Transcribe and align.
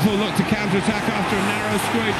Liverpool 0.00 0.26
look 0.26 0.34
to 0.36 0.42
counter-attack 0.44 1.04
after 1.12 1.36
a 1.36 1.44
narrow 1.44 1.76
squeak. 1.92 2.16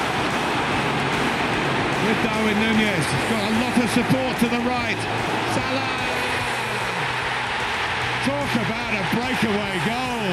With 2.04 2.20
Darwin 2.24 2.58
Nunez. 2.60 3.06
Got 3.32 3.40
a 3.40 3.54
lot 3.56 3.72
of 3.80 3.88
support 3.88 4.36
to 4.40 4.48
the 4.52 4.60
right. 4.68 5.00
Salah! 5.56 5.96
Talk 8.28 8.52
about 8.60 8.92
a 8.92 9.04
breakaway 9.16 9.80
goal. 9.88 10.28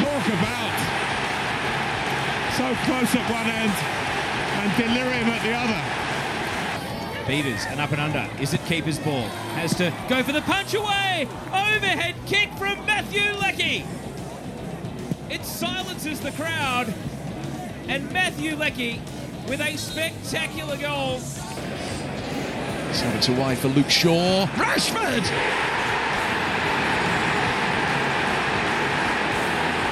Talk 0.00 0.24
about 0.32 0.76
so 2.56 2.72
close 2.88 3.12
at 3.14 3.28
one 3.28 3.46
end 3.52 3.76
and 4.56 4.72
delirium 4.80 5.28
at 5.28 5.42
the 5.42 5.52
other. 5.52 5.82
Beavers 7.26 7.66
and 7.66 7.80
up 7.80 7.92
and 7.92 8.00
under. 8.00 8.26
Is 8.40 8.54
it 8.54 8.64
keeper's 8.64 8.98
ball? 8.98 9.28
Has 9.56 9.74
to 9.74 9.92
go 10.08 10.22
for 10.22 10.32
the 10.32 10.42
punch 10.42 10.72
away. 10.72 11.28
Overhead 11.48 12.14
kick 12.24 12.50
from 12.54 12.86
Matthew 12.86 13.30
Leckie. 13.38 13.84
It 15.36 15.44
silences 15.44 16.18
the 16.20 16.32
crowd. 16.32 16.94
And 17.88 18.10
Matthew 18.10 18.56
Leckie 18.56 19.02
with 19.46 19.60
a 19.60 19.76
spectacular 19.76 20.78
goal. 20.78 21.18
So 21.18 23.04
it's 23.12 23.28
away 23.28 23.54
for 23.54 23.68
Luke 23.68 23.90
Shaw. 23.90 24.46
Rashford! 24.56 25.26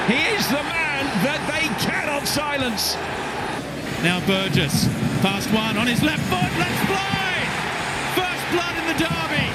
He 0.08 0.34
is 0.34 0.48
the 0.48 0.64
man 0.64 1.04
that 1.20 1.44
they 1.52 1.68
cannot 1.84 2.26
silence. 2.26 2.94
Now 4.02 4.24
Burgess, 4.26 4.88
past 5.20 5.52
one 5.52 5.76
on 5.76 5.86
his 5.86 6.02
left 6.02 6.24
foot, 6.32 6.52
let's 6.56 6.80
play! 6.88 7.36
First 8.16 8.44
blood 8.48 8.76
in 8.80 8.86
the 8.88 8.96
derby! 8.96 9.48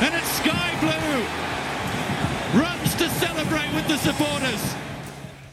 And 0.00 0.14
it's 0.16 0.32
Sky 0.40 0.72
Blue! 0.80 1.52
Runs 3.22 3.34
to 3.36 3.44
celebrate 3.44 3.74
with 3.74 3.88
the 3.88 3.96
supporters! 3.98 4.74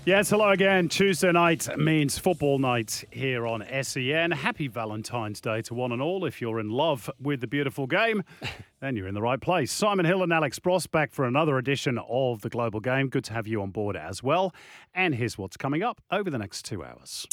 Yes, 0.06 0.30
hello 0.30 0.50
again. 0.50 0.90
Tuesday 0.90 1.32
night 1.32 1.68
means 1.78 2.18
football 2.18 2.58
night 2.58 3.04
here 3.12 3.46
on 3.46 3.64
SEN. 3.84 4.32
Happy 4.32 4.68
Valentine's 4.68 5.40
Day 5.40 5.62
to 5.64 5.76
one 5.76 5.92
and 5.92 6.02
all. 6.02 6.26
If 6.26 6.42
you're 6.42 6.60
in 6.60 6.70
love 6.70 7.12
with 7.22 7.42
the 7.42 7.48
beautiful 7.48 7.86
game, 7.86 8.24
then 8.80 8.96
you're 8.96 9.08
in 9.08 9.14
the 9.14 9.22
right 9.22 9.40
place. 9.40 9.72
Simon 9.72 10.06
Hill 10.06 10.24
and 10.24 10.34
Alex 10.34 10.58
Brosque 10.58 10.90
back 10.90 11.12
for 11.12 11.26
another 11.26 11.58
edition 11.58 12.00
of 12.10 12.42
the 12.42 12.50
Global 12.50 12.80
Game. 12.80 13.10
Good 13.10 13.26
to 13.26 13.34
have 13.34 13.46
you 13.46 13.62
on 13.62 13.70
board 13.70 13.96
as 13.96 14.24
well. 14.24 14.54
And 14.96 15.14
here's 15.14 15.38
what's 15.38 15.58
coming 15.58 15.84
up 15.84 16.02
over 16.10 16.30
the 16.30 16.40
next 16.40 16.66
two 16.66 16.84
hours. 16.84 17.28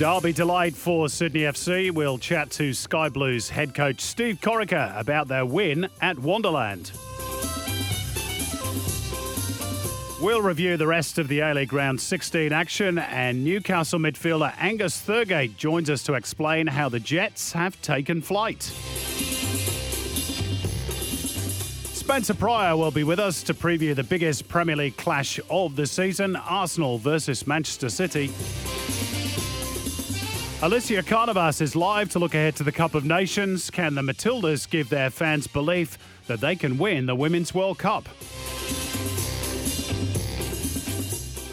Derby 0.00 0.32
delight 0.32 0.74
for 0.74 1.10
Sydney 1.10 1.40
FC. 1.40 1.90
We'll 1.90 2.16
chat 2.16 2.50
to 2.52 2.72
Sky 2.72 3.10
Blues 3.10 3.50
head 3.50 3.74
coach 3.74 4.00
Steve 4.00 4.40
Corica 4.40 4.98
about 4.98 5.28
their 5.28 5.44
win 5.44 5.90
at 6.00 6.16
Wanderland. 6.16 6.90
We'll 10.22 10.40
review 10.40 10.78
the 10.78 10.86
rest 10.86 11.18
of 11.18 11.28
the 11.28 11.40
A-League 11.40 11.74
Round 11.74 12.00
16 12.00 12.50
action 12.50 12.96
and 12.96 13.44
Newcastle 13.44 13.98
midfielder 13.98 14.54
Angus 14.56 15.02
Thurgate 15.02 15.58
joins 15.58 15.90
us 15.90 16.02
to 16.04 16.14
explain 16.14 16.66
how 16.66 16.88
the 16.88 16.98
Jets 16.98 17.52
have 17.52 17.78
taken 17.82 18.22
flight. 18.22 18.62
Spencer 21.92 22.32
Prior 22.32 22.74
will 22.74 22.90
be 22.90 23.04
with 23.04 23.18
us 23.18 23.42
to 23.42 23.52
preview 23.52 23.94
the 23.94 24.02
biggest 24.02 24.48
Premier 24.48 24.76
League 24.76 24.96
clash 24.96 25.38
of 25.50 25.76
the 25.76 25.86
season, 25.86 26.36
Arsenal 26.36 26.96
versus 26.96 27.46
Manchester 27.46 27.90
City. 27.90 28.32
Alicia 30.62 31.02
Carnavas 31.02 31.62
is 31.62 31.74
live 31.74 32.10
to 32.10 32.18
look 32.18 32.34
ahead 32.34 32.54
to 32.56 32.62
the 32.62 32.70
Cup 32.70 32.94
of 32.94 33.02
Nations. 33.02 33.70
Can 33.70 33.94
the 33.94 34.02
Matildas 34.02 34.68
give 34.68 34.90
their 34.90 35.08
fans 35.08 35.46
belief 35.46 35.96
that 36.26 36.42
they 36.42 36.54
can 36.54 36.76
win 36.76 37.06
the 37.06 37.14
Women's 37.14 37.54
World 37.54 37.78
Cup? 37.78 38.06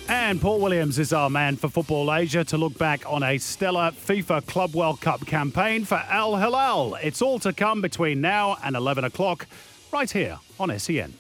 And 0.10 0.42
Paul 0.42 0.60
Williams 0.60 1.00
is 1.00 1.14
our 1.14 1.30
man 1.30 1.56
for 1.56 1.70
Football 1.70 2.14
Asia 2.14 2.44
to 2.44 2.58
look 2.58 2.78
back 2.78 3.10
on 3.10 3.24
a 3.24 3.38
stellar 3.38 3.92
FIFA 3.92 4.46
Club 4.46 4.76
World 4.76 5.00
Cup 5.00 5.26
campaign 5.26 5.86
for 5.86 6.04
Al 6.10 6.36
Hilal. 6.36 6.96
It's 6.96 7.22
all 7.22 7.40
to 7.40 7.54
come 7.54 7.80
between 7.80 8.20
now 8.20 8.58
and 8.62 8.76
11 8.76 9.06
o'clock, 9.06 9.48
right 9.94 10.12
here 10.12 10.38
on 10.60 10.78
SEN. 10.78 11.14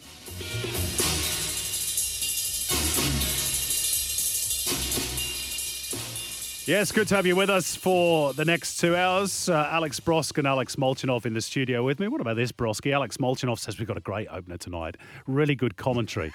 Yes, 6.67 6.91
good 6.91 7.07
to 7.07 7.15
have 7.15 7.25
you 7.25 7.37
with 7.37 7.49
us 7.49 7.77
for 7.77 8.33
the 8.33 8.43
next 8.43 8.75
two 8.75 8.93
hours. 8.93 9.47
Uh, 9.47 9.69
Alex 9.71 10.01
Brosque 10.01 10.37
and 10.37 10.45
Alex 10.45 10.75
Molchanov 10.75 11.25
in 11.25 11.33
the 11.33 11.39
studio 11.39 11.81
with 11.81 11.97
me. 11.97 12.09
What 12.09 12.19
about 12.19 12.35
this, 12.35 12.51
Brosquey? 12.51 12.91
Alex 12.91 13.15
Molchanov 13.15 13.57
says 13.57 13.79
we've 13.79 13.87
got 13.87 13.95
a 13.95 14.01
great 14.01 14.27
opener 14.29 14.57
tonight. 14.57 14.97
Really 15.27 15.55
good 15.55 15.77
commentary. 15.77 16.33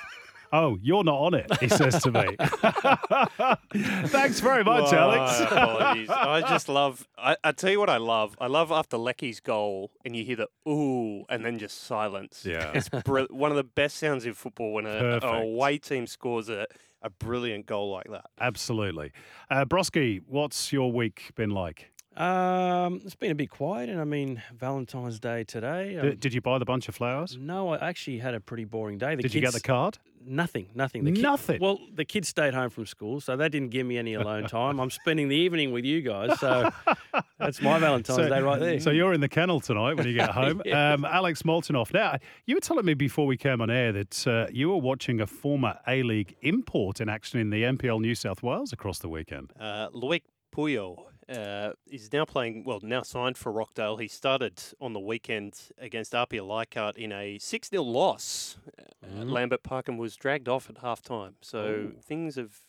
Oh, 0.53 0.77
you're 0.83 1.03
not 1.05 1.15
on 1.19 1.35
it, 1.35 1.51
he 1.61 1.69
says 1.69 2.03
to 2.03 2.11
me. 2.13 2.37
Thanks 4.09 4.41
very 4.41 4.65
much, 4.65 4.93
Well, 4.93 5.11
Alex. 5.13 5.41
apologies. 5.41 6.09
I 6.11 6.41
just 6.43 6.69
love. 6.69 7.09
I, 7.17 7.37
I 7.43 7.53
tell 7.53 7.71
you 7.71 7.81
what, 7.81 7.89
I 7.91 7.97
love. 7.97 8.37
I 8.41 8.47
love 8.49 8.71
after 8.71 8.97
Leckie's 8.99 9.41
goal, 9.41 9.91
and 10.05 10.15
you 10.15 10.25
hear 10.25 10.37
the 10.37 10.49
ooh, 10.71 11.25
and 11.29 11.45
then 11.45 11.59
just 11.59 11.85
silence. 11.85 12.45
Yeah. 12.47 12.71
it's 12.75 12.89
br- 12.89 13.23
one 13.31 13.51
of 13.51 13.57
the 13.57 13.65
best 13.65 13.97
sounds 13.97 14.27
in 14.27 14.35
football 14.35 14.75
when 14.75 14.87
a, 14.87 15.19
a 15.23 15.43
away 15.43 15.79
team 15.79 16.07
scores 16.07 16.49
a, 16.49 16.67
a 17.01 17.11
brilliant 17.11 17.67
goal 17.67 17.91
like 17.91 18.11
that. 18.11 18.27
Absolutely. 18.41 19.13
Uh, 19.51 19.65
Brosquey, 19.65 20.21
what's 20.27 20.73
your 20.73 20.93
week 20.93 21.31
been 21.35 21.51
like? 21.51 21.92
Um, 22.17 23.01
it's 23.05 23.15
been 23.15 23.31
a 23.31 23.35
bit 23.35 23.49
quiet, 23.51 23.89
and 23.89 24.01
I 24.01 24.05
mean 24.05 24.43
Valentine's 24.55 25.19
Day 25.19 25.45
today. 25.45 25.93
D- 25.93 25.99
um, 26.11 26.17
did 26.17 26.35
you 26.35 26.41
buy 26.41 26.59
the 26.59 26.65
bunch 26.65 26.89
of 26.89 26.95
flowers? 26.95 27.37
no, 27.41 27.71
I 27.71 27.89
actually 27.89 28.19
had 28.19 28.35
a 28.35 28.41
pretty 28.41 28.65
boring 28.65 28.99
day. 28.99 29.15
The 29.15 29.23
Did 29.23 29.33
kids, 29.33 29.35
you 29.35 29.41
get 29.41 29.53
the 29.55 29.61
card? 29.61 29.99
Nothing, 30.25 30.69
nothing. 30.75 31.03
The 31.05 31.13
ki- 31.13 31.23
Nothing? 31.23 31.61
well, 31.61 31.81
the 31.93 32.05
kids 32.05 32.29
stayed 32.29 32.55
home 32.55 32.71
from 32.71 32.87
school, 32.87 33.21
so 33.21 33.35
that 33.37 33.51
didn't 33.51 33.71
give 33.71 33.87
me 33.87 33.97
any 33.99 34.15
alone 34.15 34.45
time. 34.49 34.79
I'm 34.79 34.91
spending 34.91 35.29
the 35.29 35.35
evening 35.37 35.73
with 35.73 35.85
you 35.85 36.01
guys, 36.03 36.39
so 36.39 36.71
that's 37.39 37.61
my 37.63 37.79
Valentine's 37.79 38.29
Day 38.29 38.41
right 38.41 38.61
there. 38.61 38.79
So 38.81 38.91
you're 38.91 39.15
in 39.15 39.21
the 39.21 39.29
kennel 39.29 39.59
tonight 39.61 39.95
when 39.95 40.07
you 40.07 40.13
get 40.15 40.31
home. 40.43 40.63
Yeah. 40.65 40.93
um, 40.93 41.05
Alex 41.07 41.43
Molchanov. 41.43 41.93
Now, 41.95 42.19
you 42.47 42.55
were 42.57 42.61
telling 42.61 42.85
me 42.85 42.95
before 42.95 43.27
we 43.27 43.37
came 43.37 43.61
on 43.63 43.71
air 43.71 43.91
that 43.93 44.27
uh, 44.29 44.47
you 44.53 44.69
were 44.69 44.77
watching 44.77 45.21
a 45.21 45.27
former 45.27 45.79
A-League 45.89 46.37
import 46.43 47.01
in 47.01 47.09
action 47.09 47.41
in 47.41 47.51
the 47.51 47.63
NPL 47.63 48.01
New 48.01 48.15
South 48.15 48.43
Wales 48.43 48.73
across 48.73 48.99
the 49.01 49.09
weekend. 49.09 49.53
Uh, 49.59 49.89
Loic 49.91 50.23
Puyo 50.55 51.07
uh, 51.33 51.73
is 51.91 52.13
now 52.13 52.25
playing, 52.25 52.65
well, 52.65 52.81
now 52.83 53.03
signed 53.03 53.37
for 53.39 53.51
Rockdale. 53.53 53.97
He 53.97 54.09
started 54.09 54.63
on 54.81 54.93
the 54.93 55.01
weekend 55.01 55.59
against 55.79 56.15
APIA 56.15 56.45
Leichhardt 56.45 56.97
in 56.97 57.13
a 57.13 57.39
6 57.39 57.69
0 57.69 57.83
loss 57.83 58.57
Mm-hmm. 59.05 59.21
at 59.23 59.27
Lambert 59.27 59.63
Park 59.65 59.89
and 59.89 59.99
was 59.99 60.15
dragged 60.17 60.49
off 60.49 60.71
at 60.71 60.79
half 60.79 61.03
time. 61.03 61.35
So 61.41 61.93
Oh. 61.97 62.01
things 62.01 62.37
have 62.37 62.61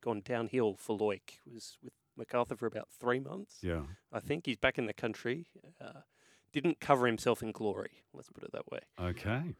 gone 0.00 0.22
downhill 0.24 0.76
for 0.78 0.96
Loic. 0.96 1.20
Was 1.52 1.76
with 1.82 1.92
MacArthur 2.16 2.56
for 2.56 2.66
about 2.66 2.88
three 2.88 3.18
months. 3.18 3.58
Yeah. 3.60 3.82
I 4.12 4.20
think 4.20 4.46
he's 4.46 4.56
back 4.56 4.78
in 4.78 4.86
the 4.86 4.92
country. 4.94 5.46
Uh, 5.80 6.00
didn't 6.52 6.80
cover 6.80 7.06
himself 7.06 7.42
in 7.42 7.52
glory. 7.52 8.02
Let's 8.12 8.28
put 8.28 8.42
it 8.42 8.52
that 8.52 8.70
way. 8.70 8.80
Okay. 9.00 9.54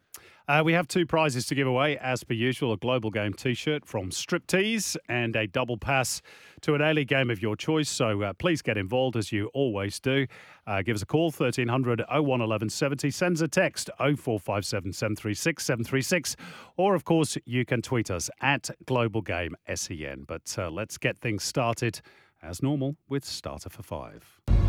Uh, 0.49 0.63
we 0.65 0.73
have 0.73 0.89
two 0.89 1.07
prizes 1.07 1.47
to 1.47 1.55
give 1.55 1.69
away, 1.69 1.97
as 1.99 2.25
per 2.25 2.35
usual 2.35 2.73
a 2.73 2.77
Global 2.77 3.11
Game 3.11 3.33
t 3.33 3.55
shirt 3.55 3.87
from 3.87 4.11
Striptease 4.11 4.97
and 5.09 5.37
a 5.37 5.47
double 5.47 5.77
pass 5.77 6.21
to 6.63 6.75
an 6.75 6.81
A-League 6.81 7.07
game 7.07 7.31
of 7.31 7.41
your 7.41 7.55
choice. 7.55 7.89
So 7.89 8.23
uh, 8.23 8.33
please 8.33 8.61
get 8.61 8.77
involved 8.77 9.17
as 9.17 9.31
you 9.31 9.47
always 9.55 10.01
do. 10.01 10.27
Uh, 10.67 10.83
give 10.83 10.97
us 10.97 11.03
a 11.03 11.07
call, 11.07 11.27
1300 11.27 12.01
01 12.01 12.25
1170. 12.25 13.11
Send 13.11 13.37
us 13.37 13.43
a 13.43 13.49
text, 13.49 13.91
0457 13.99 14.93
736 14.93 15.65
736. 15.65 16.37
Or, 16.77 16.97
of 16.97 17.05
course, 17.05 17.39
you 17.45 17.65
can 17.65 17.81
tweet 17.81 18.11
us 18.11 18.29
at 18.41 18.71
Global 18.87 19.23
Game 19.23 19.55
SEN. 19.73 20.25
But 20.27 20.55
uh, 20.59 20.71
let's 20.71 20.99
get 20.99 21.19
things 21.19 21.45
started, 21.45 22.01
as 22.43 22.61
normal, 22.63 22.97
with 23.09 23.25
Starter 23.25 23.71
for 23.71 23.85
Five. 23.85 24.60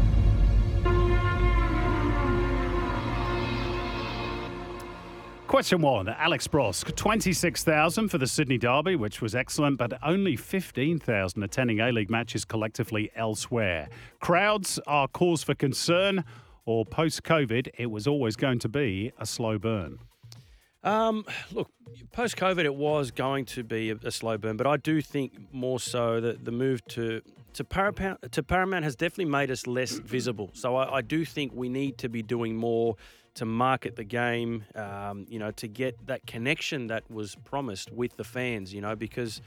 Question 5.52 5.82
one 5.82 6.08
Alex 6.08 6.48
Brosque, 6.48 6.96
26,000 6.96 8.08
for 8.08 8.18
the 8.18 8.26
Sydney 8.26 8.58
Derby, 8.58 8.96
which 8.96 9.22
was 9.22 9.36
excellent, 9.36 9.78
but 9.78 9.92
only 10.02 10.38
15,000 10.38 11.44
attending 11.44 11.82
A 11.82 11.92
League 11.92 12.10
matches 12.10 12.46
collectively 12.46 13.12
elsewhere. 13.18 13.90
Crowds 14.22 14.80
are 14.88 15.10
cause 15.10 15.44
for 15.44 15.54
concern, 15.54 16.24
or 16.66 16.86
post 16.86 17.24
COVID, 17.24 17.68
it 17.78 17.88
was 17.88 18.08
always 18.08 18.38
going 18.38 18.60
to 18.60 18.70
be 18.70 19.12
a 19.20 19.26
slow 19.26 19.58
burn. 19.58 20.00
Um, 20.86 21.26
look, 21.52 21.70
post 22.14 22.38
COVID, 22.38 22.64
it 22.64 22.76
was 22.76 23.12
going 23.12 23.44
to 23.48 23.66
be 23.66 23.92
a, 23.92 23.98
a, 24.06 24.12
slow 24.12 24.38
burn, 24.38 24.56
but 24.56 24.68
I 24.68 24.78
do 24.78 25.02
think 25.02 25.34
more 25.52 25.82
so 25.82 26.22
that 26.22 26.46
the 26.46 26.52
move 26.52 26.82
to 26.92 27.22
to 27.56 27.66
Paramount 27.66 28.32
to 28.32 28.42
Paramount 28.42 28.86
has 28.86 28.96
definitely 28.96 29.26
made 29.26 29.52
us 29.52 29.68
less 29.68 30.00
visible. 30.00 30.50
So 30.54 30.78
I, 30.78 31.00
I 31.00 31.02
do 31.02 31.26
think 31.26 31.52
we 31.54 31.68
need 31.68 31.98
to 31.98 32.08
be 32.08 32.24
doing 32.24 32.56
more 32.56 32.96
to 33.36 33.46
market 33.46 33.96
the 33.96 34.04
game. 34.04 34.66
Um, 34.76 35.26
you 35.30 35.40
know, 35.40 35.52
to 35.52 35.68
get 35.68 36.08
that 36.08 36.26
connection 36.28 36.88
that 36.88 37.10
was 37.10 37.36
promised 37.44 37.92
with 37.92 38.16
the 38.18 38.24
fans. 38.24 38.74
You 38.74 38.82
know, 38.82 38.96
because 38.96 39.42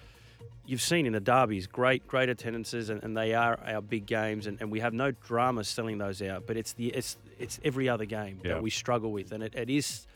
you've 0.67 0.83
seen 0.83 1.07
in 1.07 1.13
the 1.13 1.21
derbies 1.21 1.67
great 1.67 2.07
great 2.07 2.29
attendances 2.29 2.91
and, 2.91 3.03
and 3.03 3.17
they 3.17 3.35
are 3.35 3.59
our 3.67 3.83
big 3.83 4.07
games 4.07 4.47
and, 4.47 4.61
and, 4.61 4.71
we 4.71 4.81
have 4.81 4.95
no 4.95 5.11
drama 5.11 5.63
selling 5.63 5.99
those 5.99 6.23
out 6.23 6.47
but 6.47 6.57
it's 6.57 6.73
the 6.75 6.89
it's 6.89 7.19
it's 7.39 7.61
every 7.65 7.89
other 7.89 8.05
game 8.05 8.41
yeah. 8.43 8.55
that 8.55 8.63
we 8.63 8.71
struggle 8.71 9.13
with 9.13 9.33
and 9.33 9.43
it, 9.43 9.55
it 9.55 9.71
is 9.71 10.07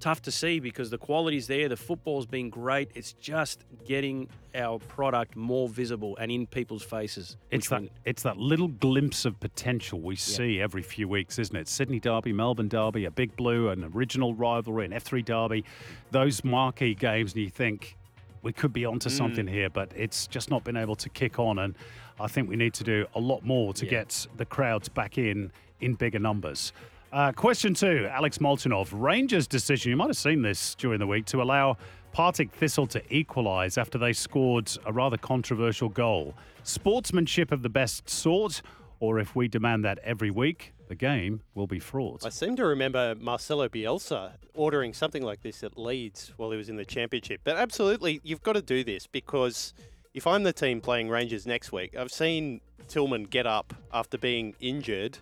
tough 0.00 0.20
to 0.22 0.30
see 0.30 0.60
because 0.60 0.90
the 0.90 0.98
quality's 0.98 1.46
there, 1.46 1.68
the 1.68 1.76
football's 1.76 2.26
been 2.26 2.50
great. 2.50 2.90
It's 2.94 3.12
just 3.14 3.64
getting 3.86 4.28
our 4.54 4.78
product 4.78 5.34
more 5.34 5.68
visible 5.68 6.16
and 6.18 6.30
in 6.30 6.46
people's 6.46 6.82
faces. 6.82 7.36
It's 7.50 7.68
that, 7.70 7.84
it's 8.04 8.22
that 8.22 8.36
little 8.36 8.68
glimpse 8.68 9.24
of 9.24 9.40
potential 9.40 10.00
we 10.00 10.14
yeah. 10.14 10.18
see 10.18 10.60
every 10.60 10.82
few 10.82 11.08
weeks, 11.08 11.38
isn't 11.38 11.56
it? 11.56 11.68
Sydney 11.68 12.00
Derby, 12.00 12.32
Melbourne 12.32 12.68
Derby, 12.68 13.06
a 13.06 13.10
Big 13.10 13.34
Blue, 13.36 13.70
an 13.70 13.90
original 13.94 14.34
rivalry, 14.34 14.84
an 14.84 14.92
F3 14.92 15.24
Derby, 15.24 15.64
those 16.10 16.44
marquee 16.44 16.94
games, 16.94 17.32
and 17.32 17.42
you 17.42 17.50
think 17.50 17.96
we 18.42 18.52
could 18.52 18.72
be 18.72 18.84
onto 18.84 19.08
mm. 19.08 19.12
something 19.12 19.46
here, 19.46 19.70
but 19.70 19.90
it's 19.96 20.26
just 20.26 20.50
not 20.50 20.64
been 20.64 20.76
able 20.76 20.96
to 20.96 21.08
kick 21.08 21.38
on. 21.38 21.58
And 21.58 21.74
I 22.20 22.28
think 22.28 22.48
we 22.48 22.56
need 22.56 22.74
to 22.74 22.84
do 22.84 23.06
a 23.14 23.20
lot 23.20 23.42
more 23.42 23.72
to 23.74 23.84
yeah. 23.86 23.90
get 23.90 24.26
the 24.36 24.44
crowds 24.44 24.88
back 24.88 25.18
in 25.18 25.50
in 25.80 25.94
bigger 25.94 26.18
numbers. 26.18 26.72
Uh, 27.14 27.30
question 27.30 27.74
two, 27.74 28.08
Alex 28.10 28.38
Molchanov. 28.38 28.88
Rangers' 28.90 29.46
decision, 29.46 29.90
you 29.90 29.96
might 29.96 30.08
have 30.08 30.16
seen 30.16 30.42
this 30.42 30.74
during 30.74 30.98
the 30.98 31.06
week, 31.06 31.26
to 31.26 31.40
allow 31.40 31.76
Partick 32.10 32.50
Thistle 32.50 32.88
to 32.88 33.00
equalise 33.08 33.78
after 33.78 33.98
they 33.98 34.12
scored 34.12 34.68
a 34.84 34.92
rather 34.92 35.16
controversial 35.16 35.88
goal. 35.88 36.34
Sportsmanship 36.64 37.52
of 37.52 37.62
the 37.62 37.68
best 37.68 38.10
sort, 38.10 38.62
or 38.98 39.20
if 39.20 39.36
we 39.36 39.46
demand 39.46 39.84
that 39.84 40.00
every 40.02 40.32
week, 40.32 40.74
the 40.88 40.96
game 40.96 41.40
will 41.54 41.68
be 41.68 41.78
fraught. 41.78 42.26
I 42.26 42.30
seem 42.30 42.56
to 42.56 42.66
remember 42.66 43.14
Marcelo 43.20 43.68
Bielsa 43.68 44.32
ordering 44.52 44.92
something 44.92 45.22
like 45.22 45.40
this 45.40 45.62
at 45.62 45.78
Leeds 45.78 46.32
while 46.36 46.50
he 46.50 46.56
was 46.56 46.68
in 46.68 46.74
the 46.74 46.84
championship. 46.84 47.42
But 47.44 47.54
absolutely, 47.54 48.22
you've 48.24 48.42
got 48.42 48.54
to 48.54 48.62
do 48.62 48.82
this 48.82 49.06
because 49.06 49.72
if 50.14 50.26
I'm 50.26 50.42
the 50.42 50.52
team 50.52 50.80
playing 50.80 51.10
Rangers 51.10 51.46
next 51.46 51.70
week, 51.70 51.96
I've 51.96 52.10
seen 52.10 52.60
Tillman 52.88 53.22
get 53.22 53.46
up 53.46 53.72
after 53.92 54.18
being 54.18 54.56
injured, 54.58 55.18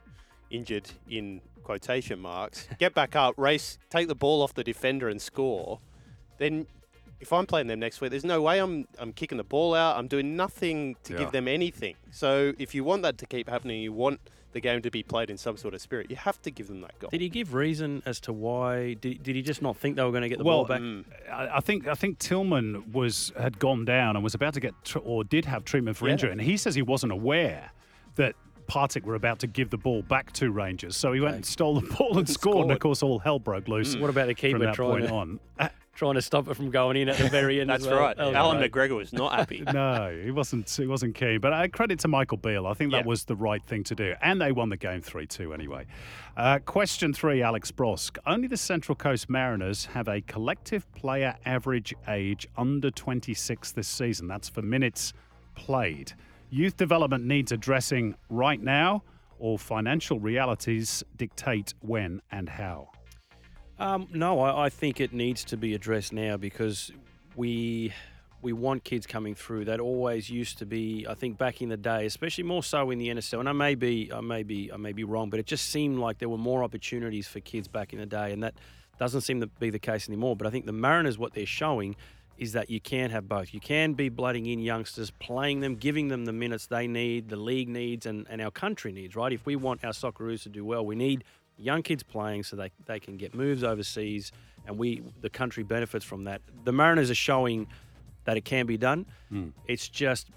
injured 0.50 0.90
in 1.06 1.42
quotation 1.62 2.18
marks, 2.18 2.68
get 2.78 2.94
back 2.94 3.16
up, 3.16 3.34
race, 3.36 3.78
take 3.90 4.08
the 4.08 4.14
ball 4.14 4.42
off 4.42 4.54
the 4.54 4.64
defender 4.64 5.08
and 5.08 5.20
score, 5.20 5.80
then 6.38 6.66
if 7.20 7.32
I'm 7.32 7.46
playing 7.46 7.68
them 7.68 7.78
next 7.78 8.00
week, 8.00 8.10
there's 8.10 8.24
no 8.24 8.42
way 8.42 8.58
I'm 8.58 8.86
I'm 8.98 9.12
kicking 9.12 9.38
the 9.38 9.44
ball 9.44 9.74
out. 9.74 9.96
I'm 9.96 10.08
doing 10.08 10.36
nothing 10.36 10.96
to 11.04 11.12
yeah. 11.12 11.20
give 11.20 11.30
them 11.30 11.46
anything. 11.46 11.94
So 12.10 12.52
if 12.58 12.74
you 12.74 12.82
want 12.84 13.02
that 13.02 13.16
to 13.18 13.26
keep 13.26 13.48
happening, 13.48 13.80
you 13.80 13.92
want 13.92 14.20
the 14.52 14.60
game 14.60 14.82
to 14.82 14.90
be 14.90 15.02
played 15.02 15.30
in 15.30 15.38
some 15.38 15.56
sort 15.56 15.72
of 15.72 15.80
spirit. 15.80 16.10
You 16.10 16.16
have 16.16 16.40
to 16.42 16.50
give 16.50 16.68
them 16.68 16.80
that 16.82 16.98
goal. 16.98 17.10
Did 17.10 17.20
he 17.20 17.28
give 17.28 17.54
reason 17.54 18.02
as 18.04 18.20
to 18.20 18.32
why? 18.32 18.94
Did, 18.94 19.22
did 19.22 19.34
he 19.34 19.42
just 19.42 19.62
not 19.62 19.76
think 19.76 19.96
they 19.96 20.02
were 20.02 20.10
going 20.10 20.22
to 20.22 20.28
get 20.28 20.38
the 20.38 20.44
well, 20.44 20.58
ball 20.58 20.66
back? 20.66 20.80
Mm, 20.80 21.04
I 21.30 21.60
think 21.60 21.86
I 21.86 21.94
think 21.94 22.18
Tillman 22.18 22.92
was 22.92 23.32
had 23.38 23.58
gone 23.58 23.84
down 23.84 24.16
and 24.16 24.24
was 24.24 24.34
about 24.34 24.54
to 24.54 24.60
get 24.60 24.74
tr- 24.84 24.98
or 24.98 25.24
did 25.24 25.44
have 25.44 25.64
treatment 25.64 25.96
for 25.96 26.06
yeah. 26.06 26.12
injury, 26.12 26.32
and 26.32 26.40
he 26.40 26.56
says 26.56 26.74
he 26.74 26.82
wasn't 26.82 27.12
aware 27.12 27.70
that 28.16 28.34
Partick 28.72 29.04
were 29.04 29.16
about 29.16 29.38
to 29.40 29.46
give 29.46 29.68
the 29.68 29.76
ball 29.76 30.00
back 30.00 30.32
to 30.32 30.50
Rangers. 30.50 30.96
So 30.96 31.12
he 31.12 31.20
went 31.20 31.34
and 31.34 31.44
stole 31.44 31.78
the 31.78 31.86
ball 31.94 32.16
and, 32.16 32.26
scored, 32.26 32.28
scored, 32.54 32.62
and 32.62 32.72
of 32.72 32.78
course 32.78 33.02
all 33.02 33.18
hell 33.18 33.38
broke 33.38 33.68
loose. 33.68 33.94
Mm. 33.94 34.00
What 34.00 34.08
about 34.08 34.28
the 34.28 34.34
keeper 34.34 34.56
from 34.56 34.64
that 34.66 34.74
trying 34.74 34.90
point 34.90 35.08
to, 35.08 35.14
on? 35.14 35.40
trying 35.94 36.14
to 36.14 36.22
stop 36.22 36.48
it 36.48 36.54
from 36.54 36.70
going 36.70 36.96
in 36.96 37.10
at 37.10 37.18
the 37.18 37.28
very 37.28 37.60
end. 37.60 37.68
That's 37.68 37.86
well. 37.86 38.00
right. 38.00 38.16
That 38.16 38.32
Allan 38.32 38.56
right. 38.56 38.72
McGregor 38.72 38.96
was 38.96 39.12
not 39.12 39.34
happy. 39.34 39.62
no, 39.74 40.18
he 40.24 40.30
wasn't. 40.30 40.70
He 40.70 40.86
wasn't 40.86 41.14
keen. 41.14 41.38
But 41.38 41.52
uh, 41.52 41.68
credit 41.68 41.98
to 41.98 42.08
Michael 42.08 42.38
Beale. 42.38 42.66
I 42.66 42.72
think 42.72 42.92
that 42.92 43.02
yeah. 43.02 43.06
was 43.06 43.26
the 43.26 43.36
right 43.36 43.62
thing 43.62 43.84
to 43.84 43.94
do, 43.94 44.14
and 44.22 44.40
they 44.40 44.52
won 44.52 44.70
the 44.70 44.78
game 44.78 45.02
three 45.02 45.26
two 45.26 45.52
anyway. 45.52 45.84
Uh, 46.34 46.58
question 46.60 47.12
three, 47.12 47.42
Alex 47.42 47.70
Brosque. 47.70 48.16
Only 48.24 48.48
the 48.48 48.56
Central 48.56 48.96
Coast 48.96 49.28
Mariners 49.28 49.84
have 49.84 50.08
a 50.08 50.22
collective 50.22 50.90
player 50.94 51.36
average 51.44 51.94
age 52.08 52.48
under 52.56 52.90
26 52.90 53.72
this 53.72 53.86
season. 53.86 54.28
That's 54.28 54.48
for 54.48 54.62
minutes 54.62 55.12
played. 55.54 56.14
Youth 56.52 56.76
development 56.76 57.24
needs 57.24 57.50
addressing 57.50 58.14
right 58.28 58.62
now 58.62 59.02
or 59.38 59.58
financial 59.58 60.20
realities 60.20 61.02
dictate 61.16 61.72
when 61.80 62.20
and 62.30 62.46
how? 62.46 62.90
Um, 63.78 64.06
no, 64.12 64.38
I, 64.40 64.66
I, 64.66 64.68
think 64.68 65.00
it 65.00 65.14
needs 65.14 65.44
to 65.44 65.56
be 65.56 65.72
addressed 65.72 66.12
now 66.12 66.36
because 66.36 66.92
we 67.36 67.94
we 68.42 68.52
want 68.52 68.84
kids 68.84 69.06
coming 69.06 69.34
through. 69.34 69.64
That 69.64 69.80
always 69.80 70.28
used 70.28 70.58
to 70.58 70.66
be, 70.66 71.06
I 71.08 71.14
think, 71.14 71.38
back 71.38 71.62
in 71.62 71.70
the 71.70 71.78
day, 71.78 72.04
especially 72.04 72.44
more 72.44 72.62
so 72.62 72.90
in 72.90 72.98
the 72.98 73.08
NSL. 73.08 73.40
And 73.40 73.48
I 73.48 73.52
may 73.52 73.74
be, 73.74 74.12
I 74.12 74.20
may 74.20 74.42
be, 74.42 74.70
I 74.70 74.76
may 74.76 74.92
be 74.92 75.04
wrong, 75.04 75.30
but 75.30 75.40
it 75.40 75.46
just 75.46 75.70
seemed 75.70 76.00
like 76.00 76.18
there 76.18 76.28
were 76.28 76.36
more 76.36 76.62
opportunities 76.62 77.26
for 77.26 77.40
kids 77.40 77.66
back 77.66 77.94
in 77.94 77.98
the 77.98 78.04
day, 78.04 78.30
and 78.30 78.42
that 78.42 78.52
doesn't 78.98 79.22
seem 79.22 79.40
to 79.40 79.46
be 79.46 79.70
the 79.70 79.78
case 79.78 80.06
anymore. 80.06 80.36
But 80.36 80.46
I 80.46 80.50
think 80.50 80.66
the 80.66 80.72
Mariners, 80.72 81.16
what 81.16 81.32
they're 81.32 81.46
showing 81.46 81.96
is 82.42 82.52
that 82.52 82.68
you 82.68 82.80
can 82.80 83.10
have 83.10 83.28
both. 83.28 83.54
You 83.54 83.60
can 83.60 83.94
be 83.94 84.08
blooding 84.08 84.46
in 84.46 84.58
youngsters, 84.58 85.10
playing 85.10 85.60
them, 85.60 85.76
giving 85.76 86.08
them 86.08 86.24
the 86.24 86.32
minutes 86.32 86.66
they 86.66 86.88
need, 86.88 87.28
the 87.28 87.36
league 87.36 87.68
needs, 87.68 88.04
and, 88.04 88.26
and 88.28 88.42
our 88.42 88.50
country 88.50 88.92
needs, 88.92 89.14
right? 89.14 89.32
If 89.32 89.46
we 89.46 89.54
want 89.54 89.84
our 89.84 89.92
Socceroos 89.92 90.42
to 90.42 90.48
do 90.48 90.64
well, 90.64 90.84
we 90.84 90.96
need 90.96 91.24
young 91.56 91.82
kids 91.82 92.02
playing 92.02 92.42
so 92.42 92.56
they, 92.56 92.72
they 92.86 92.98
can 92.98 93.16
get 93.16 93.34
moves 93.34 93.62
overseas 93.62 94.32
and 94.66 94.76
we 94.76 95.02
the 95.20 95.30
country 95.30 95.62
benefits 95.62 96.04
from 96.04 96.24
that. 96.24 96.40
The 96.64 96.72
Mariners 96.72 97.10
are 97.10 97.14
showing 97.14 97.68
that 98.24 98.36
it 98.36 98.44
can 98.44 98.66
be 98.66 98.76
done. 98.76 99.06
Mm. 99.32 99.52
It's 99.66 99.88
just 99.88 100.28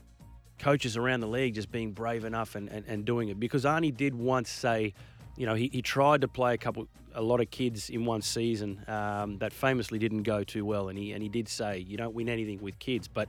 coaches 0.59 0.97
around 0.97 1.19
the 1.19 1.27
league 1.27 1.55
just 1.55 1.71
being 1.71 1.91
brave 1.91 2.23
enough 2.23 2.55
and, 2.55 2.69
and, 2.69 2.85
and 2.87 3.05
doing 3.05 3.29
it. 3.29 3.39
Because 3.39 3.65
Arnie 3.65 3.95
did 3.95 4.15
once 4.15 4.49
say, 4.49 4.93
you 5.37 5.45
know, 5.45 5.55
he, 5.55 5.69
he 5.71 5.81
tried 5.81 6.21
to 6.21 6.27
play 6.27 6.53
a 6.53 6.57
couple, 6.57 6.87
a 7.13 7.21
lot 7.21 7.41
of 7.41 7.49
kids 7.51 7.89
in 7.89 8.05
one 8.05 8.21
season 8.21 8.83
um, 8.87 9.37
that 9.39 9.53
famously 9.53 9.99
didn't 9.99 10.23
go 10.23 10.43
too 10.43 10.65
well, 10.65 10.89
and 10.89 10.97
he 10.97 11.11
and 11.11 11.21
he 11.21 11.29
did 11.29 11.47
say 11.47 11.79
you 11.79 11.97
don't 11.97 12.13
win 12.13 12.29
anything 12.29 12.61
with 12.61 12.77
kids, 12.79 13.07
but 13.07 13.27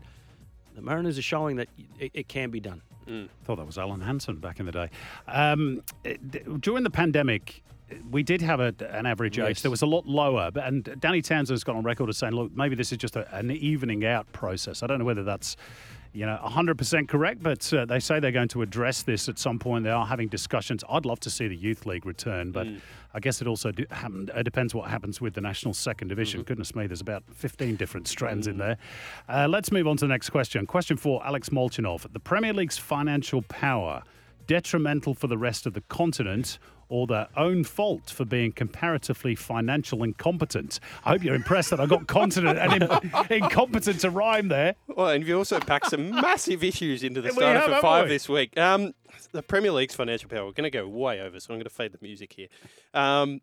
the 0.75 0.83
Mariners 0.83 1.19
are 1.19 1.23
showing 1.23 1.57
that 1.57 1.69
it, 1.99 2.11
it 2.15 2.29
can 2.29 2.51
be 2.51 2.61
done. 2.61 2.83
Mm. 3.09 3.29
Thought 3.45 3.57
that 3.57 3.67
was 3.67 3.79
Alan 3.79 4.01
Hansen 4.01 4.37
back 4.37 4.61
in 4.61 4.67
the 4.67 4.73
day. 4.73 4.91
Um, 5.29 5.83
during 6.61 6.83
the 6.83 6.91
pandemic, 6.91 7.63
we 8.11 8.23
did 8.23 8.43
have 8.43 8.59
a, 8.59 8.75
an 8.91 9.07
average 9.07 9.39
age 9.39 9.63
that 9.63 9.71
was 9.71 9.83
a 9.83 9.87
lot 9.87 10.07
lower. 10.07 10.51
And 10.57 10.97
Danny 10.99 11.23
Townsend's 11.23 11.63
got 11.63 11.77
on 11.77 11.85
record 11.85 12.09
as 12.09 12.19
saying, 12.19 12.35
look, 12.35 12.55
maybe 12.57 12.75
this 12.75 12.91
is 12.91 12.99
just 12.99 13.15
a, 13.15 13.33
an 13.35 13.51
evening 13.53 14.05
out 14.05 14.31
process. 14.33 14.83
I 14.83 14.87
don't 14.89 14.99
know 14.99 15.05
whether 15.05 15.23
that's 15.23 15.57
you 16.17 16.25
know, 16.25 16.39
100% 16.43 17.09
correct, 17.09 17.43
but 17.43 17.73
uh, 17.75 17.85
they 17.85 18.01
say 18.01 18.21
they're 18.21 18.33
going 18.33 18.49
to 18.49 18.63
address 18.63 19.03
this 19.03 19.29
at 19.29 19.39
some 19.39 19.59
point. 19.59 19.85
They 19.85 19.91
are 19.91 20.07
having 20.07 20.29
discussions. 20.29 20.83
I'd 20.89 21.05
love 21.05 21.21
to 21.21 21.31
see 21.31 21.47
the 21.47 21.55
youth 21.55 21.85
league 21.85 22.07
return, 22.07 22.53
but 22.53 22.67
mm. 22.67 22.81
I 23.13 23.21
guess 23.21 23.43
it 23.43 23.47
also 23.47 23.71
do, 23.71 23.85
happen, 23.91 24.31
it 24.35 24.43
depends 24.45 24.75
what 24.75 24.89
happens 24.89 25.21
with 25.21 25.35
the 25.35 25.43
national 25.43 25.75
second 25.75 26.09
division. 26.09 26.41
Mm-hmm. 26.41 26.49
Goodness 26.49 26.75
me, 26.75 26.87
there's 26.87 27.03
about 27.03 27.23
15 27.35 27.77
different 27.77 28.09
strands 28.09 28.47
mm. 28.47 28.53
in 28.53 28.59
there. 28.59 28.79
Uh, 29.29 29.47
let's 29.47 29.71
move 29.71 29.87
on 29.87 29.99
to 29.99 30.07
the 30.07 30.09
next 30.09 30.31
question. 30.31 30.65
Question 30.65 30.97
for 30.97 31.25
Alex 31.27 31.51
Molchanov. 31.51 32.11
The 32.11 32.21
Premier 32.21 32.55
League's 32.55 32.79
financial 32.79 33.43
power 33.43 34.03
detrimental 34.47 35.15
for 35.15 35.27
the 35.27 35.39
rest 35.39 35.67
of 35.67 35.75
the 35.75 35.81
continent 35.83 36.59
or 36.89 37.07
their 37.07 37.29
own 37.37 37.65
fault 37.65 38.11
for 38.11 38.25
being 38.25 38.53
comparatively 38.53 39.35
financial 39.35 40.03
incompetent. 40.03 40.79
I 41.05 41.11
hope 41.11 41.25
you're 41.25 41.35
impressed 41.35 41.71
that 41.71 41.81
I 41.81 41.87
got 41.87 42.07
continent 42.07 42.59
and 42.59 42.83
in, 42.83 43.43
incompetent 43.43 44.01
to 44.01 44.11
rhyme 44.11 44.49
there. 44.49 44.77
Well, 44.87 45.09
and 45.09 45.27
you 45.27 45.37
also 45.37 45.59
packed 45.59 45.91
some 45.91 46.11
massive 46.11 46.63
issues 46.63 47.03
into 47.03 47.21
the 47.21 47.33
starter 47.33 47.61
for 47.61 47.81
five 47.81 48.09
this 48.09 48.29
week. 48.29 48.57
Um, 48.59 48.95
the 49.33 49.43
Premier 49.43 49.73
League's 49.73 49.95
financial 49.95 50.29
power, 50.29 50.45
we're 50.45 50.53
going 50.53 50.65
to 50.65 50.71
go 50.71 50.87
way 50.87 51.21
over, 51.21 51.41
so 51.41 51.53
I'm 51.53 51.59
going 51.59 51.65
to 51.65 51.71
fade 51.71 51.93
the 51.93 51.99
music 52.01 52.35
here. 52.35 52.49
Um, 52.95 53.41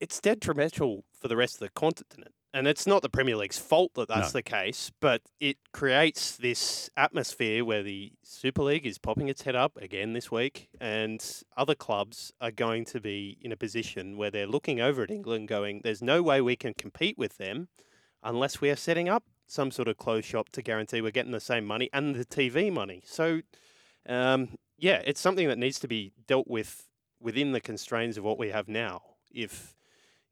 it's 0.00 0.20
detrimental 0.20 1.04
for 1.12 1.28
the 1.28 1.36
rest 1.36 1.54
of 1.54 1.60
the 1.60 1.68
continent 1.68 2.32
and 2.54 2.68
it's 2.68 2.86
not 2.86 3.02
the 3.02 3.08
Premier 3.08 3.36
League's 3.36 3.58
fault 3.58 3.94
that 3.94 4.06
that's 4.06 4.32
no. 4.32 4.38
the 4.38 4.42
case, 4.42 4.92
but 5.00 5.20
it 5.40 5.56
creates 5.72 6.36
this 6.36 6.88
atmosphere 6.96 7.64
where 7.64 7.82
the 7.82 8.12
Super 8.22 8.62
League 8.62 8.86
is 8.86 8.96
popping 8.96 9.28
its 9.28 9.42
head 9.42 9.56
up 9.56 9.76
again 9.76 10.12
this 10.12 10.30
week, 10.30 10.68
and 10.80 11.42
other 11.56 11.74
clubs 11.74 12.32
are 12.40 12.52
going 12.52 12.84
to 12.86 13.00
be 13.00 13.36
in 13.40 13.50
a 13.50 13.56
position 13.56 14.16
where 14.16 14.30
they're 14.30 14.46
looking 14.46 14.80
over 14.80 15.02
at 15.02 15.10
England, 15.10 15.48
going, 15.48 15.80
"There's 15.82 16.00
no 16.00 16.22
way 16.22 16.40
we 16.40 16.54
can 16.54 16.74
compete 16.74 17.18
with 17.18 17.38
them 17.38 17.68
unless 18.22 18.60
we 18.60 18.70
are 18.70 18.76
setting 18.76 19.08
up 19.08 19.24
some 19.48 19.72
sort 19.72 19.88
of 19.88 19.96
closed 19.96 20.26
shop 20.26 20.48
to 20.50 20.62
guarantee 20.62 21.00
we're 21.00 21.10
getting 21.10 21.32
the 21.32 21.40
same 21.40 21.66
money 21.66 21.90
and 21.92 22.14
the 22.14 22.24
TV 22.24 22.70
money." 22.70 23.02
So, 23.04 23.40
um, 24.08 24.56
yeah, 24.78 25.02
it's 25.04 25.20
something 25.20 25.48
that 25.48 25.58
needs 25.58 25.80
to 25.80 25.88
be 25.88 26.12
dealt 26.28 26.46
with 26.46 26.88
within 27.18 27.50
the 27.50 27.60
constraints 27.60 28.16
of 28.16 28.22
what 28.22 28.38
we 28.38 28.50
have 28.50 28.68
now. 28.68 29.02
If 29.32 29.74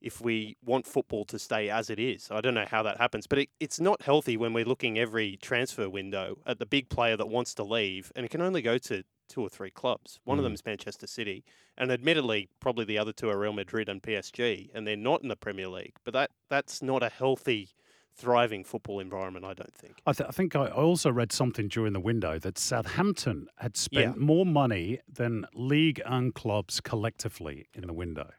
if 0.03 0.21
we 0.21 0.57
want 0.65 0.87
football 0.87 1.25
to 1.27 1.39
stay 1.39 1.71
as 1.71 1.91
it 1.91 1.99
is. 1.99 2.29
I 2.31 2.41
don't 2.41 2.55
know 2.55 2.67
how 2.69 2.83
that 2.83 2.99
happens, 2.99 3.27
but 3.27 3.39
it, 3.39 3.49
it's 3.61 3.81
not 3.81 4.03
healthy 4.03 4.37
when 4.37 4.53
we're 4.53 4.65
looking 4.65 4.99
every 4.99 5.37
transfer 5.37 5.89
window 5.89 6.39
at 6.47 6.59
the 6.59 6.67
big 6.67 6.89
player 6.89 7.17
that 7.17 7.29
wants 7.29 7.55
to 7.55 7.65
leave, 7.65 8.13
and 8.17 8.25
it 8.25 8.31
can 8.31 8.43
only 8.43 8.63
go 8.63 8.79
to 8.79 9.05
two 9.29 9.43
or 9.43 9.49
three 9.49 9.71
clubs. 9.71 10.21
One 10.25 10.37
mm. 10.37 10.41
of 10.41 10.45
them 10.45 10.55
is 10.55 10.65
Manchester 10.65 11.07
City, 11.07 11.45
and 11.79 11.91
admittedly, 11.91 12.51
probably 12.61 12.85
the 12.85 12.99
other 12.99 13.13
two 13.13 13.31
are 13.31 13.39
Real 13.39 13.53
Madrid 13.53 13.89
and 13.89 14.03
PSG, 14.03 14.71
and 14.75 14.87
they're 14.87 14.97
not 14.97 15.23
in 15.23 15.29
the 15.29 15.37
Premier 15.37 15.69
League. 15.69 15.95
But 16.05 16.15
that 16.15 16.31
that's 16.49 16.83
not 16.83 17.03
a 17.03 17.09
healthy 17.09 17.71
thriving 18.15 18.65
football 18.65 19.01
environment, 19.01 19.45
I 19.45 19.55
don't 19.55 19.75
think. 19.75 19.99
I, 20.07 20.13
th- 20.13 20.29
I 20.29 20.33
think 20.33 20.55
I 20.55 20.67
also 20.67 21.11
read 21.11 21.33
something 21.33 21.69
during 21.69 21.93
the 21.93 22.01
window 22.01 22.39
that 22.39 22.59
Southampton 22.59 23.49
had 23.57 23.77
spent 23.77 24.17
yeah. 24.17 24.23
more 24.23 24.45
money 24.45 25.01
than 25.11 25.47
league 25.55 26.01
and 26.05 26.35
clubs 26.35 26.81
collectively 26.81 27.67
in 27.75 27.87
the 27.87 27.93
window, 27.93 28.31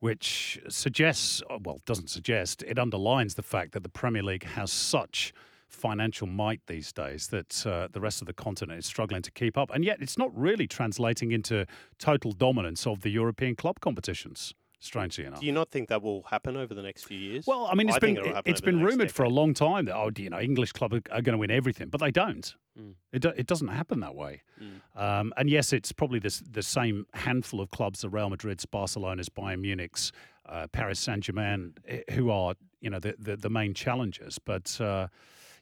which 0.00 0.60
suggests, 0.68 1.42
uh, 1.50 1.58
well, 1.64 1.80
doesn't 1.86 2.10
suggest, 2.10 2.62
it 2.62 2.78
underlines 2.78 3.34
the 3.34 3.42
fact 3.42 3.72
that 3.72 3.82
the 3.82 3.88
Premier 3.88 4.22
League 4.22 4.44
has 4.44 4.70
such 4.72 5.32
financial 5.68 6.26
might 6.26 6.60
these 6.66 6.92
days 6.92 7.28
that 7.28 7.66
uh, 7.66 7.88
the 7.92 8.00
rest 8.00 8.22
of 8.22 8.26
the 8.26 8.32
continent 8.32 8.78
is 8.78 8.86
struggling 8.86 9.22
to 9.22 9.30
keep 9.30 9.58
up. 9.58 9.70
And 9.72 9.84
yet 9.84 9.98
it's 10.00 10.16
not 10.16 10.30
really 10.36 10.66
translating 10.66 11.30
into 11.32 11.66
total 11.98 12.32
dominance 12.32 12.86
of 12.86 13.02
the 13.02 13.10
European 13.10 13.54
club 13.54 13.80
competitions 13.80 14.54
strangely 14.78 15.24
enough. 15.24 15.40
Do 15.40 15.46
you 15.46 15.52
not 15.52 15.70
think 15.70 15.88
that 15.88 16.02
will 16.02 16.22
happen 16.24 16.56
over 16.56 16.74
the 16.74 16.82
next 16.82 17.04
few 17.04 17.18
years? 17.18 17.46
Well, 17.46 17.68
I 17.70 17.74
mean, 17.74 17.88
it's 17.88 17.96
I 17.96 18.00
been 18.00 18.18
it's 18.46 18.60
been 18.60 18.82
rumored 18.82 19.10
for 19.10 19.24
a 19.24 19.28
long 19.28 19.54
time 19.54 19.86
that 19.86 19.96
oh, 19.96 20.10
you 20.16 20.30
know, 20.30 20.40
English 20.40 20.72
club 20.72 20.92
are, 20.92 21.02
are 21.10 21.22
going 21.22 21.32
to 21.32 21.38
win 21.38 21.50
everything, 21.50 21.88
but 21.88 22.00
they 22.00 22.10
don't. 22.10 22.54
Mm. 22.78 22.94
It, 23.12 23.22
do, 23.22 23.32
it 23.36 23.46
doesn't 23.46 23.68
happen 23.68 24.00
that 24.00 24.14
way. 24.14 24.42
Mm. 24.62 25.00
Um, 25.00 25.32
and 25.36 25.50
yes, 25.50 25.72
it's 25.72 25.92
probably 25.92 26.18
this, 26.18 26.40
the 26.48 26.62
same 26.62 27.06
handful 27.14 27.60
of 27.60 27.70
clubs: 27.70 28.02
the 28.02 28.08
Real 28.08 28.30
Madrid's, 28.30 28.66
Barcelona's, 28.66 29.28
Bayern 29.28 29.60
Munich's, 29.60 30.12
uh, 30.48 30.66
Paris 30.68 31.00
Saint 31.00 31.24
Germain, 31.24 31.74
eh, 31.86 32.00
who 32.12 32.30
are 32.30 32.54
you 32.80 32.90
know 32.90 33.00
the 33.00 33.14
the, 33.18 33.36
the 33.36 33.50
main 33.50 33.74
challengers. 33.74 34.38
But 34.38 34.80
uh, 34.80 35.08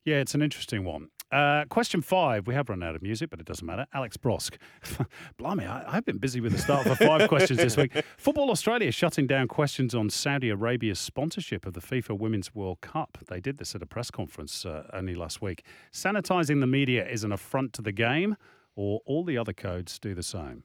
yeah, 0.04 0.16
it's 0.16 0.34
an 0.34 0.42
interesting 0.42 0.84
one. 0.84 1.08
Uh, 1.32 1.64
question 1.68 2.02
five. 2.02 2.46
We 2.46 2.54
have 2.54 2.68
run 2.68 2.82
out 2.82 2.94
of 2.94 3.02
music, 3.02 3.30
but 3.30 3.40
it 3.40 3.46
doesn't 3.46 3.66
matter. 3.66 3.86
Alex 3.92 4.16
Brosque. 4.16 4.58
Blimey, 5.38 5.64
I, 5.66 5.92
have 5.92 6.04
been 6.04 6.18
busy 6.18 6.40
with 6.40 6.52
the 6.52 6.58
start 6.58 6.86
for 6.86 6.94
five 6.94 7.28
questions 7.28 7.58
this 7.58 7.76
week. 7.76 7.92
Football 8.16 8.50
Australia 8.50 8.92
shutting 8.92 9.26
down 9.26 9.48
questions 9.48 9.94
on 9.94 10.08
Saudi 10.08 10.50
Arabia's 10.50 11.00
sponsorship 11.00 11.66
of 11.66 11.72
the 11.72 11.80
FIFA 11.80 12.18
Women's 12.18 12.54
World 12.54 12.80
Cup. 12.80 13.18
They 13.26 13.40
did 13.40 13.58
this 13.58 13.74
at 13.74 13.82
a 13.82 13.86
press 13.86 14.10
conference 14.10 14.64
uh, 14.64 14.88
only 14.92 15.16
last 15.16 15.42
week. 15.42 15.64
Sanitising 15.92 16.60
the 16.60 16.66
media 16.66 17.06
is 17.06 17.24
an 17.24 17.32
affront 17.32 17.72
to 17.74 17.82
the 17.82 17.92
game, 17.92 18.36
or 18.76 19.00
all 19.04 19.24
the 19.24 19.36
other 19.36 19.52
codes 19.52 19.98
do 19.98 20.14
the 20.14 20.22
same? 20.22 20.62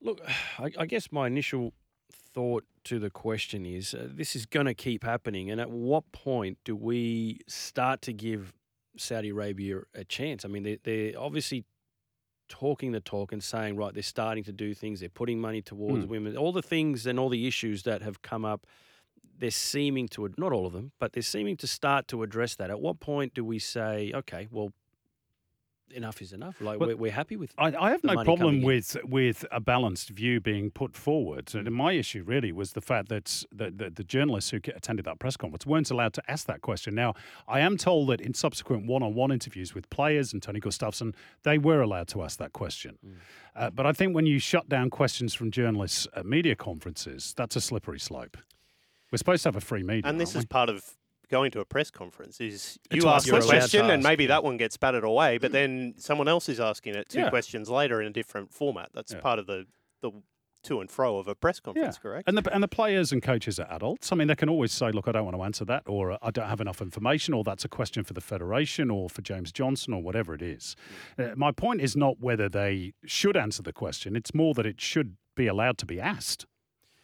Look, 0.00 0.20
I, 0.58 0.70
I 0.78 0.86
guess 0.86 1.10
my 1.10 1.26
initial 1.26 1.72
thought 2.12 2.64
to 2.84 2.98
the 2.98 3.10
question 3.10 3.66
is 3.66 3.94
uh, 3.94 4.06
this 4.08 4.36
is 4.36 4.46
going 4.46 4.66
to 4.66 4.74
keep 4.74 5.02
happening. 5.02 5.50
And 5.50 5.60
at 5.60 5.70
what 5.70 6.12
point 6.12 6.58
do 6.64 6.76
we 6.76 7.40
start 7.48 8.00
to 8.02 8.12
give 8.12 8.52
Saudi 8.96 9.30
Arabia 9.30 9.80
a 9.94 10.04
chance? 10.04 10.44
I 10.44 10.48
mean, 10.48 10.62
they're, 10.62 10.78
they're 10.82 11.12
obviously 11.18 11.64
talking 12.48 12.92
the 12.92 13.00
talk 13.00 13.32
and 13.32 13.42
saying, 13.42 13.76
right, 13.76 13.92
they're 13.92 14.02
starting 14.02 14.44
to 14.44 14.52
do 14.52 14.74
things, 14.74 15.00
they're 15.00 15.08
putting 15.08 15.40
money 15.40 15.62
towards 15.62 16.04
mm. 16.04 16.08
women, 16.08 16.36
all 16.36 16.52
the 16.52 16.62
things 16.62 17.06
and 17.06 17.18
all 17.18 17.28
the 17.28 17.46
issues 17.46 17.82
that 17.84 18.02
have 18.02 18.22
come 18.22 18.44
up. 18.44 18.66
They're 19.38 19.50
seeming 19.50 20.08
to, 20.08 20.28
not 20.36 20.52
all 20.52 20.66
of 20.66 20.72
them, 20.72 20.90
but 20.98 21.12
they're 21.12 21.22
seeming 21.22 21.56
to 21.58 21.68
start 21.68 22.08
to 22.08 22.24
address 22.24 22.56
that. 22.56 22.70
At 22.70 22.80
what 22.80 22.98
point 22.98 23.34
do 23.34 23.44
we 23.44 23.60
say, 23.60 24.10
okay, 24.12 24.48
well, 24.50 24.72
enough 25.92 26.22
is 26.22 26.32
enough. 26.32 26.60
Like 26.60 26.80
well, 26.80 26.90
we're, 26.90 26.96
we're, 26.96 27.12
happy 27.12 27.36
with. 27.36 27.52
I, 27.58 27.74
I 27.74 27.90
have 27.90 28.02
no 28.04 28.22
problem 28.24 28.62
with 28.62 28.96
with 29.04 29.44
a 29.50 29.60
balanced 29.60 30.10
view 30.10 30.40
being 30.40 30.70
put 30.70 30.94
forward. 30.94 31.54
And 31.54 31.70
my 31.72 31.92
issue 31.92 32.22
really 32.22 32.52
was 32.52 32.72
the 32.72 32.80
fact 32.80 33.08
that 33.08 33.44
the, 33.52 33.70
the, 33.70 33.90
the, 33.90 34.04
journalists 34.04 34.50
who 34.50 34.58
attended 34.74 35.04
that 35.04 35.18
press 35.18 35.36
conference 35.36 35.66
weren't 35.66 35.90
allowed 35.90 36.14
to 36.14 36.22
ask 36.28 36.46
that 36.46 36.62
question. 36.62 36.94
Now, 36.94 37.14
I 37.46 37.60
am 37.60 37.76
told 37.76 38.08
that 38.08 38.20
in 38.20 38.34
subsequent 38.34 38.86
one-on-one 38.86 39.30
interviews 39.30 39.74
with 39.74 39.88
players 39.90 40.32
and 40.32 40.42
Tony 40.42 40.60
Gustavsson, 40.60 41.14
they 41.42 41.58
were 41.58 41.80
allowed 41.80 42.08
to 42.08 42.22
ask 42.22 42.38
that 42.38 42.52
question. 42.52 42.98
Mm. 43.04 43.14
Uh, 43.54 43.70
but 43.70 43.86
I 43.86 43.92
think 43.92 44.14
when 44.14 44.26
you 44.26 44.38
shut 44.38 44.68
down 44.68 44.90
questions 44.90 45.34
from 45.34 45.50
journalists 45.50 46.06
at 46.14 46.24
media 46.24 46.54
conferences, 46.54 47.34
that's 47.36 47.56
a 47.56 47.60
slippery 47.60 47.98
slope. 47.98 48.36
We're 49.10 49.18
supposed 49.18 49.42
to 49.44 49.48
have 49.48 49.56
a 49.56 49.60
free 49.60 49.82
media, 49.82 50.08
and 50.08 50.20
this 50.20 50.34
is 50.34 50.44
part 50.44 50.68
of 50.68 50.84
going 51.28 51.50
to 51.52 51.60
a 51.60 51.64
press 51.64 51.90
conference 51.90 52.40
is 52.40 52.78
you 52.90 53.06
ask 53.08 53.28
a 53.28 53.40
question 53.40 53.90
and 53.90 54.02
maybe 54.02 54.26
that 54.26 54.44
one 54.44 54.56
gets 54.56 54.76
batted 54.76 55.04
away, 55.04 55.38
but 55.38 55.52
then 55.52 55.94
someone 55.96 56.28
else 56.28 56.48
is 56.48 56.60
asking 56.60 56.94
it 56.94 57.08
two 57.08 57.20
yeah. 57.20 57.30
questions 57.30 57.68
later 57.68 58.00
in 58.00 58.08
a 58.08 58.12
different 58.12 58.52
format. 58.52 58.90
That's 58.94 59.12
yeah. 59.12 59.20
part 59.20 59.38
of 59.38 59.46
the 59.46 59.66
the 60.00 60.12
to 60.64 60.80
and 60.80 60.90
fro 60.90 61.18
of 61.18 61.28
a 61.28 61.34
press 61.34 61.60
conference, 61.60 61.96
yeah. 61.96 62.02
correct? 62.02 62.28
And 62.28 62.36
the 62.36 62.52
and 62.52 62.62
the 62.62 62.68
players 62.68 63.12
and 63.12 63.22
coaches 63.22 63.58
are 63.58 63.70
adults. 63.70 64.12
I 64.12 64.16
mean, 64.16 64.28
they 64.28 64.34
can 64.34 64.48
always 64.48 64.72
say, 64.72 64.90
"Look, 64.90 65.08
I 65.08 65.12
don't 65.12 65.24
want 65.24 65.36
to 65.36 65.42
answer 65.42 65.64
that," 65.66 65.84
or 65.86 66.18
"I 66.22 66.30
don't 66.30 66.48
have 66.48 66.60
enough 66.60 66.80
information," 66.80 67.34
or 67.34 67.44
"That's 67.44 67.64
a 67.64 67.68
question 67.68 68.04
for 68.04 68.12
the 68.12 68.20
federation," 68.20 68.90
or 68.90 69.08
for 69.08 69.22
James 69.22 69.52
Johnson, 69.52 69.94
or 69.94 70.02
whatever 70.02 70.34
it 70.34 70.42
is. 70.42 70.76
Mm. 71.18 71.32
Uh, 71.32 71.36
my 71.36 71.52
point 71.52 71.80
is 71.80 71.96
not 71.96 72.20
whether 72.20 72.48
they 72.48 72.92
should 73.04 73.36
answer 73.36 73.62
the 73.62 73.72
question; 73.72 74.16
it's 74.16 74.34
more 74.34 74.54
that 74.54 74.66
it 74.66 74.80
should 74.80 75.16
be 75.36 75.46
allowed 75.46 75.78
to 75.78 75.86
be 75.86 76.00
asked. 76.00 76.46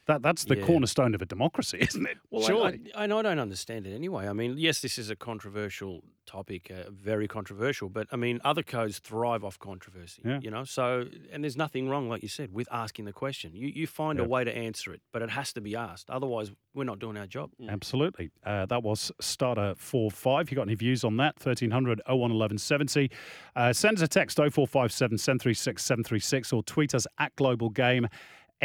That 0.07 0.23
that's 0.23 0.45
the 0.45 0.59
yeah. 0.59 0.67
cornerstone 0.67 1.15
of 1.15 1.23
a 1.23 1.27
democracy, 1.27 1.79
isn't 1.89 2.07
it? 2.07 2.19
Well, 2.31 2.43
Surely. 2.43 2.81
I, 2.95 3.03
I, 3.03 3.05
I, 3.05 3.07
don't 3.07 3.39
understand 3.39 3.87
it 3.87 3.95
anyway. 3.95 4.29
I 4.29 4.33
mean, 4.33 4.57
yes, 4.59 4.81
this 4.81 4.99
is 4.99 5.09
a 5.09 5.17
controversial 5.17 6.03
topic, 6.27 6.71
uh, 6.71 6.91
very 6.91 7.27
controversial, 7.27 7.89
but 7.89 8.07
I 8.13 8.17
mean, 8.17 8.41
other 8.45 8.63
codes 8.63 8.99
thrive 8.99 9.45
off 9.45 9.59
controversy. 9.59 10.23
Yeah. 10.25 10.41
You 10.43 10.51
know, 10.51 10.65
so 10.65 11.05
and 11.33 11.43
there's 11.43 11.57
nothing 11.57 11.89
wrong, 11.89 12.09
like 12.09 12.23
you 12.23 12.29
said, 12.29 12.53
with 12.53 12.69
asking 12.71 13.07
the 13.07 13.13
question. 13.13 13.55
You 13.55 13.69
you 13.69 13.87
find 13.87 14.21
a 14.21 14.25
way 14.25 14.45
to 14.45 14.55
answer 14.55 14.93
it, 14.93 15.01
but 15.13 15.23
it 15.23 15.31
has 15.31 15.53
to 15.55 15.61
be 15.61 15.75
asked. 15.75 16.11
Otherwise, 16.11 16.53
we're 16.75 16.85
not 16.85 16.99
doing 16.99 17.17
our 17.17 17.27
job. 17.27 17.51
Mm. 17.61 17.71
Absolutely. 17.71 18.31
Uh, 18.45 18.67
that 18.67 18.83
was 18.83 19.11
starter 19.21 19.75
four 19.77 20.11
five. 20.11 20.51
You 20.51 20.57
got 20.57 20.63
any 20.63 20.75
views 20.75 21.05
on 21.05 21.17
that? 21.19 21.35
1300 21.43 22.03
01 22.07 22.19
1170. 22.19 23.11
Uh, 23.57 23.73
send 23.73 23.97
us 23.97 24.03
a 24.03 24.09
text 24.09 24.37
0457 24.37 25.19
736 25.19 25.83
736 25.83 26.53
or 26.53 26.63
tweet 26.63 26.95
us 26.95 27.07
at 27.19 27.35
Global 27.37 27.71
Game. 27.71 28.09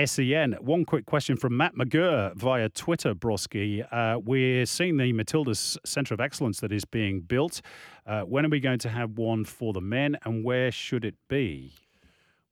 SEN. 0.05 0.53
One 0.61 0.85
quick 0.85 1.05
question 1.05 1.35
from 1.35 1.57
Matt 1.57 1.75
McGurr 1.75 2.33
via 2.35 2.69
Twitter, 2.69 3.13
Brosquey. 3.13 3.83
Uh, 3.83 4.19
we're 4.23 4.65
seeing 4.65 4.97
the 4.97 5.11
Matildas 5.13 5.77
Centre 5.85 6.13
of 6.13 6.19
Excellence 6.19 6.59
that 6.61 6.71
is 6.71 6.85
being 6.85 7.21
built. 7.21 7.61
Uh, 8.05 8.21
when 8.21 8.45
are 8.45 8.49
we 8.49 8.59
going 8.59 8.79
to 8.79 8.89
have 8.89 9.17
one 9.17 9.45
for 9.45 9.73
the 9.73 9.81
men 9.81 10.17
and 10.23 10.43
where 10.43 10.71
should 10.71 11.03
it 11.03 11.15
be? 11.27 11.73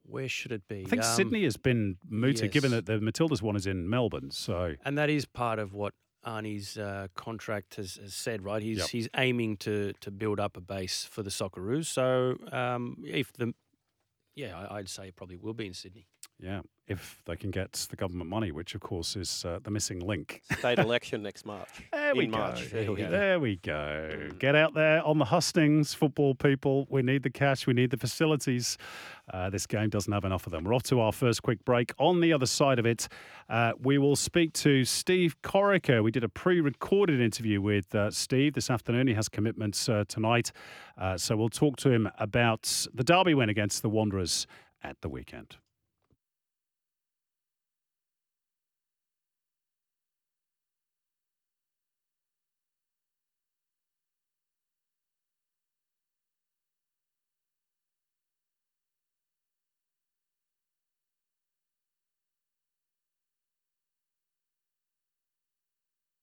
Where 0.03 0.29
should 0.29 0.51
it 0.51 0.67
be? 0.67 0.83
I 0.85 0.89
think 0.89 1.03
um, 1.03 1.15
Sydney 1.15 1.43
has 1.43 1.57
been 1.57 1.97
mooted, 2.09 2.45
yes. 2.45 2.53
given 2.53 2.71
that 2.71 2.85
the 2.85 2.99
Matildas 2.99 3.41
one 3.41 3.55
is 3.55 3.67
in 3.67 3.89
Melbourne. 3.89 4.31
So, 4.31 4.75
and 4.85 4.97
that 4.97 5.09
is 5.09 5.25
part 5.25 5.59
of 5.59 5.73
what 5.73 5.93
Arnie's 6.25 6.77
uh, 6.77 7.07
contract 7.15 7.75
has, 7.75 7.95
has, 7.95 8.13
said, 8.13 8.43
right? 8.43 8.61
He's 8.61 8.77
yep. 8.79 8.87
he's 8.87 9.09
aiming 9.17 9.57
to 9.57 9.93
to 9.99 10.11
build 10.11 10.39
up 10.39 10.55
a 10.55 10.61
base 10.61 11.03
for 11.03 11.23
the 11.23 11.29
Socceroos. 11.29 11.85
So, 11.87 12.37
um, 12.51 13.03
if 13.05 13.33
the 13.33 13.53
yeah, 14.35 14.67
I'd 14.69 14.87
say 14.87 15.07
it 15.07 15.15
probably 15.15 15.35
will 15.35 15.55
be 15.55 15.65
in 15.65 15.73
Sydney. 15.73 16.07
Yeah, 16.39 16.62
if 16.88 17.22
they 17.25 17.36
can 17.36 17.50
get 17.50 17.88
the 17.89 17.96
government 17.96 18.29
money, 18.29 18.51
which 18.51 18.75
of 18.75 18.82
course 18.82 19.15
is 19.15 19.44
uh, 19.44 19.60
the 19.63 19.72
missing 19.72 20.00
link. 20.00 20.41
State 20.60 20.77
election 20.79 21.24
next 21.24 21.46
March. 21.46 21.70
There 21.91 22.15
we 22.15 22.25
in 22.25 22.32
go. 22.32 22.38
March. 22.38 22.70
There, 22.70 22.91
we 22.91 22.98
go. 22.98 23.10
there 23.10 23.39
we 23.39 23.56
go. 23.58 24.29
Get 24.38 24.56
out 24.56 24.74
there 24.74 25.03
on 25.03 25.17
the 25.17 25.25
hustings, 25.25 25.94
football 25.94 26.36
people. 26.36 26.88
We 26.89 27.01
need 27.01 27.24
the 27.24 27.32
cash. 27.32 27.65
We 27.65 27.74
need 27.74 27.89
the 27.89 27.98
facilities. 27.98 28.77
Uh, 29.34 29.50
this 29.50 29.65
game 29.65 29.89
doesn't 29.89 30.13
have 30.13 30.24
enough 30.24 30.46
of 30.46 30.51
them. 30.51 30.63
We're 30.63 30.75
off 30.75 30.84
to 30.84 31.01
our 31.01 31.12
first 31.12 31.44
quick 31.44 31.65
break. 31.65 31.91
On 31.98 32.22
the 32.22 32.32
other 32.32 32.46
side 32.46 32.79
of 32.79 32.86
it, 32.86 33.08
uh, 33.50 33.74
we 33.82 33.98
will 33.98 34.15
speak 34.15 34.53
to 34.53 34.86
Steve 34.86 35.36
Corica. 35.41 36.01
We 36.03 36.12
did 36.12 36.24
a 36.24 36.29
pre-recorded 36.29 37.20
interview 37.20 37.62
with 37.62 37.94
uh, 37.96 38.12
Steve 38.12 38.53
this 38.53 38.70
afternoon. 38.70 39.08
He 39.08 39.15
has 39.15 39.27
commitments 39.27 39.89
uh, 39.89 40.06
tonight, 40.08 40.51
uh, 40.98 41.17
so 41.17 41.36
we'll 41.36 41.50
talk 41.50 41.77
to 41.77 41.89
him 41.89 42.10
about 42.20 42.88
the 42.94 43.03
derby 43.03 43.34
win 43.34 43.50
against 43.50 43.82
the 43.82 43.89
Wanderers 43.89 44.48
at 44.84 45.01
the 45.01 45.10
weekend. 45.10 45.58